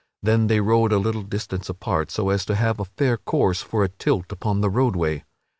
[0.23, 3.83] Then they rode a little distance apart so as to have a fair course for
[3.83, 5.23] a tilt upon the roadway.